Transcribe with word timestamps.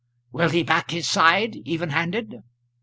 "Will 0.31 0.49
he 0.49 0.63
back 0.63 0.89
his 0.89 1.07
side, 1.07 1.57
even 1.57 1.89
handed?" 1.91 2.41